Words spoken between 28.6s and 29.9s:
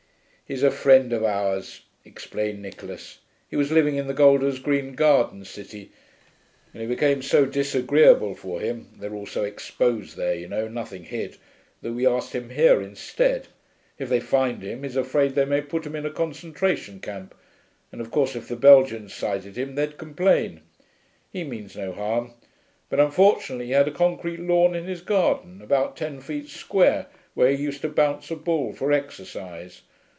for exercise.